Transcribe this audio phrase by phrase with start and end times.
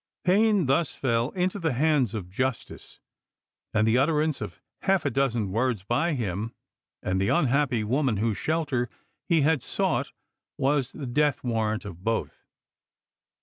[0.23, 2.99] Payne thus fell into the hands of justice,
[3.71, 6.55] and the utterance of half a dozen words by him
[7.03, 8.89] and the unhappy woman whose shelter
[9.29, 10.11] he had sought
[10.57, 12.47] was the death warrant of both.